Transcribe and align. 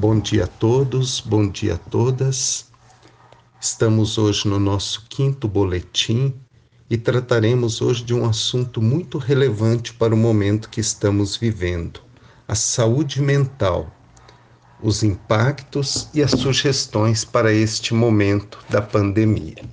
Bom 0.00 0.20
dia 0.20 0.44
a 0.44 0.46
todos, 0.46 1.20
bom 1.20 1.48
dia 1.48 1.74
a 1.74 1.76
todas. 1.76 2.66
Estamos 3.60 4.16
hoje 4.16 4.46
no 4.46 4.60
nosso 4.60 5.04
quinto 5.08 5.48
boletim 5.48 6.32
e 6.88 6.96
trataremos 6.96 7.82
hoje 7.82 8.04
de 8.04 8.14
um 8.14 8.24
assunto 8.24 8.80
muito 8.80 9.18
relevante 9.18 9.92
para 9.92 10.14
o 10.14 10.16
momento 10.16 10.70
que 10.70 10.80
estamos 10.80 11.36
vivendo: 11.36 12.00
a 12.46 12.54
saúde 12.54 13.20
mental, 13.20 13.92
os 14.80 15.02
impactos 15.02 16.08
e 16.14 16.22
as 16.22 16.30
sugestões 16.30 17.24
para 17.24 17.52
este 17.52 17.92
momento 17.92 18.60
da 18.70 18.80
pandemia. 18.80 19.64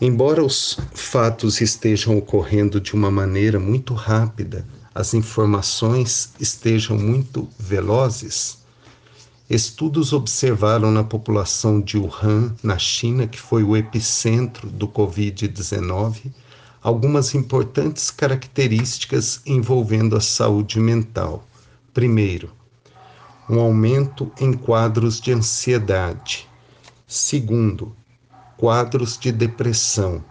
Embora 0.00 0.44
os 0.44 0.80
fatos 0.92 1.60
estejam 1.60 2.18
ocorrendo 2.18 2.80
de 2.80 2.92
uma 2.92 3.08
maneira 3.08 3.60
muito 3.60 3.94
rápida, 3.94 4.66
as 4.92 5.14
informações 5.14 6.34
estejam 6.40 6.98
muito 6.98 7.48
velozes, 7.56 8.63
Estudos 9.48 10.14
observaram 10.14 10.90
na 10.90 11.04
população 11.04 11.78
de 11.78 11.98
Wuhan, 11.98 12.56
na 12.62 12.78
China, 12.78 13.26
que 13.26 13.38
foi 13.38 13.62
o 13.62 13.76
epicentro 13.76 14.70
do 14.70 14.88
Covid-19, 14.88 16.32
algumas 16.82 17.34
importantes 17.34 18.10
características 18.10 19.42
envolvendo 19.44 20.16
a 20.16 20.20
saúde 20.22 20.80
mental. 20.80 21.46
Primeiro, 21.92 22.52
um 23.46 23.60
aumento 23.60 24.32
em 24.40 24.54
quadros 24.54 25.20
de 25.20 25.32
ansiedade. 25.32 26.48
Segundo, 27.06 27.94
quadros 28.56 29.18
de 29.18 29.30
depressão. 29.30 30.24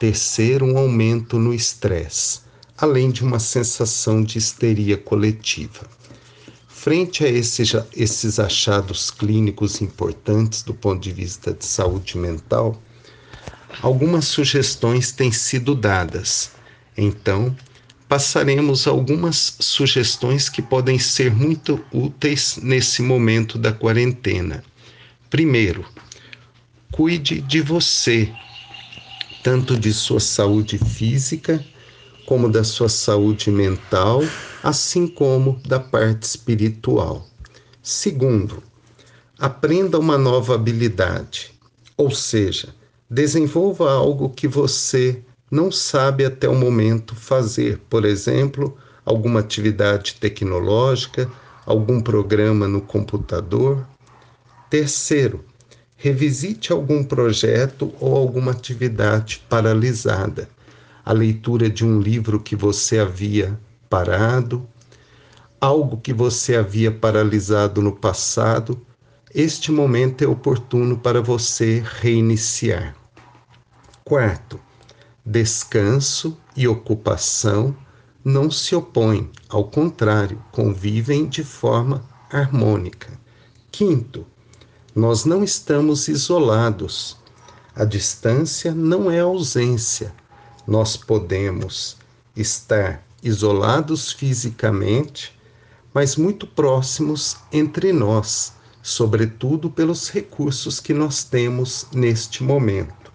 Terceiro, 0.00 0.66
um 0.66 0.76
aumento 0.76 1.38
no 1.38 1.54
estresse, 1.54 2.40
além 2.76 3.12
de 3.12 3.22
uma 3.22 3.38
sensação 3.38 4.20
de 4.20 4.36
histeria 4.36 4.98
coletiva. 4.98 5.97
Frente 6.88 7.22
a 7.22 7.28
esses, 7.28 7.74
esses 7.94 8.38
achados 8.38 9.10
clínicos 9.10 9.82
importantes 9.82 10.62
do 10.62 10.72
ponto 10.72 11.02
de 11.02 11.12
vista 11.12 11.52
de 11.52 11.62
saúde 11.62 12.16
mental, 12.16 12.82
algumas 13.82 14.24
sugestões 14.24 15.12
têm 15.12 15.30
sido 15.30 15.74
dadas. 15.74 16.52
Então, 16.96 17.54
passaremos 18.08 18.86
algumas 18.86 19.58
sugestões 19.60 20.48
que 20.48 20.62
podem 20.62 20.98
ser 20.98 21.30
muito 21.30 21.78
úteis 21.92 22.56
nesse 22.56 23.02
momento 23.02 23.58
da 23.58 23.70
quarentena. 23.70 24.64
Primeiro, 25.28 25.84
cuide 26.90 27.42
de 27.42 27.60
você, 27.60 28.32
tanto 29.42 29.78
de 29.78 29.92
sua 29.92 30.20
saúde 30.20 30.78
física 30.78 31.62
como 32.28 32.50
da 32.50 32.62
sua 32.62 32.90
saúde 32.90 33.50
mental, 33.50 34.20
assim 34.62 35.06
como 35.06 35.58
da 35.66 35.80
parte 35.80 36.24
espiritual. 36.24 37.26
Segundo, 37.82 38.62
aprenda 39.38 39.98
uma 39.98 40.18
nova 40.18 40.54
habilidade, 40.54 41.54
ou 41.96 42.10
seja, 42.10 42.74
desenvolva 43.08 43.90
algo 43.90 44.28
que 44.28 44.46
você 44.46 45.22
não 45.50 45.72
sabe 45.72 46.22
até 46.22 46.46
o 46.46 46.54
momento 46.54 47.16
fazer, 47.16 47.80
por 47.88 48.04
exemplo, 48.04 48.76
alguma 49.06 49.40
atividade 49.40 50.16
tecnológica, 50.16 51.32
algum 51.64 51.98
programa 51.98 52.68
no 52.68 52.82
computador. 52.82 53.86
Terceiro, 54.68 55.42
revisite 55.96 56.72
algum 56.72 57.02
projeto 57.02 57.90
ou 57.98 58.14
alguma 58.14 58.52
atividade 58.52 59.42
paralisada 59.48 60.46
a 61.08 61.12
leitura 61.14 61.70
de 61.70 61.86
um 61.86 62.02
livro 62.02 62.38
que 62.38 62.54
você 62.54 62.98
havia 62.98 63.58
parado, 63.88 64.68
algo 65.58 65.96
que 65.96 66.12
você 66.12 66.54
havia 66.54 66.92
paralisado 66.92 67.80
no 67.80 67.96
passado, 67.96 68.78
este 69.34 69.72
momento 69.72 70.22
é 70.22 70.26
oportuno 70.26 70.98
para 70.98 71.22
você 71.22 71.82
reiniciar. 72.02 72.94
Quarto, 74.04 74.60
descanso 75.24 76.38
e 76.54 76.68
ocupação 76.68 77.74
não 78.22 78.50
se 78.50 78.74
opõem, 78.74 79.30
ao 79.48 79.64
contrário, 79.64 80.44
convivem 80.52 81.26
de 81.26 81.42
forma 81.42 82.04
harmônica. 82.30 83.18
Quinto, 83.72 84.26
nós 84.94 85.24
não 85.24 85.42
estamos 85.42 86.06
isolados. 86.06 87.16
A 87.74 87.86
distância 87.86 88.74
não 88.74 89.10
é 89.10 89.20
ausência, 89.20 90.12
nós 90.68 90.98
podemos 90.98 91.96
estar 92.36 93.02
isolados 93.22 94.12
fisicamente, 94.12 95.34
mas 95.94 96.14
muito 96.14 96.46
próximos 96.46 97.38
entre 97.50 97.90
nós, 97.90 98.52
sobretudo 98.82 99.70
pelos 99.70 100.10
recursos 100.10 100.78
que 100.78 100.92
nós 100.92 101.24
temos 101.24 101.86
neste 101.90 102.44
momento. 102.44 103.10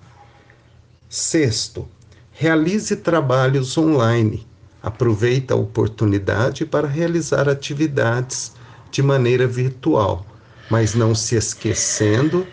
Sexto, 1.08 1.88
realize 2.32 2.96
trabalhos 2.96 3.78
online. 3.78 4.48
Aproveite 4.82 5.54
a 5.54 5.56
oportunidade 5.56 6.66
para 6.66 6.88
realizar 6.88 7.48
atividades 7.48 8.52
de 8.90 9.04
maneira 9.04 9.46
virtual, 9.46 10.26
mas 10.72 10.96
não 10.96 11.14
se 11.14 11.36
esquecendo 11.36 12.48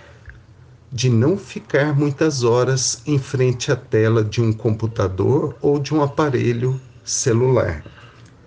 de 0.92 1.08
não 1.08 1.36
ficar 1.36 1.96
muitas 1.96 2.42
horas 2.42 3.00
em 3.06 3.18
frente 3.18 3.70
à 3.70 3.76
tela 3.76 4.24
de 4.24 4.40
um 4.40 4.52
computador 4.52 5.56
ou 5.60 5.78
de 5.78 5.94
um 5.94 6.02
aparelho 6.02 6.80
celular. 7.04 7.84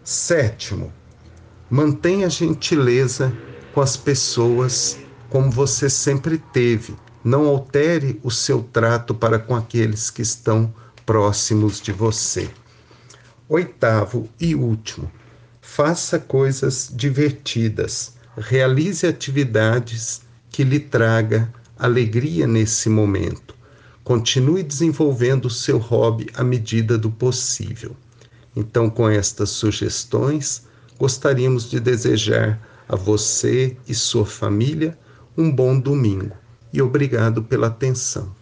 Sétimo, 0.03 0.91
mantenha 1.69 2.29
gentileza 2.29 3.31
com 3.73 3.81
as 3.81 3.95
pessoas 3.95 4.97
como 5.29 5.49
você 5.49 5.89
sempre 5.89 6.37
teve. 6.37 6.95
Não 7.23 7.47
altere 7.47 8.19
o 8.21 8.29
seu 8.29 8.61
trato 8.61 9.15
para 9.15 9.39
com 9.39 9.55
aqueles 9.55 10.09
que 10.09 10.21
estão 10.21 10.73
próximos 11.05 11.79
de 11.79 11.93
você. 11.93 12.49
Oitavo 13.47 14.29
e 14.39 14.53
último, 14.53 15.09
faça 15.61 16.19
coisas 16.19 16.91
divertidas, 16.93 18.15
realize 18.37 19.07
atividades 19.07 20.21
que 20.49 20.63
lhe 20.63 20.79
traga 20.79 21.51
alegria 21.85 22.47
nesse 22.47 22.87
momento. 22.87 23.53
Continue 24.05 24.63
desenvolvendo 24.63 25.45
o 25.45 25.49
seu 25.49 25.77
hobby 25.77 26.29
à 26.33 26.41
medida 26.41 26.97
do 26.97 27.11
possível. 27.11 27.93
Então, 28.55 28.89
com 28.89 29.09
estas 29.09 29.49
sugestões, 29.49 30.63
gostaríamos 30.97 31.69
de 31.69 31.81
desejar 31.81 32.61
a 32.87 32.95
você 32.95 33.75
e 33.85 33.93
sua 33.93 34.25
família 34.25 34.97
um 35.37 35.51
bom 35.51 35.77
domingo 35.77 36.31
e 36.71 36.81
obrigado 36.81 37.43
pela 37.43 37.67
atenção. 37.67 38.33